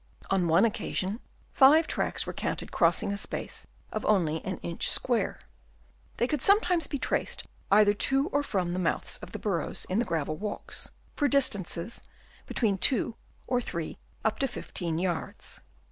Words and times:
On 0.31 0.47
one 0.47 0.65
occasion, 0.65 1.19
fiVe 1.55 1.85
tracks 1.85 2.25
were 2.25 2.33
counted 2.33 2.71
crossing 2.71 3.13
a 3.13 3.19
space 3.19 3.67
of 3.93 4.03
only 4.07 4.43
an 4.43 4.57
inch 4.63 4.89
square. 4.89 5.37
They 6.17 6.25
could 6.25 6.41
sometimes 6.41 6.87
be 6.87 6.97
traced 6.97 7.43
either 7.69 7.93
to 7.93 8.27
or 8.29 8.41
from 8.41 8.73
the 8.73 8.79
mouths 8.79 9.19
of 9.19 9.31
the 9.31 9.37
burrows 9.37 9.85
in 9.89 9.99
the 9.99 10.05
gravel 10.05 10.37
walks, 10.37 10.89
for 11.15 11.27
distances 11.27 12.01
between 12.47 12.79
2 12.79 13.13
or 13.45 13.61
3 13.61 13.99
up 14.25 14.39
to 14.39 14.47
15 14.47 14.97
yards. 14.97 15.61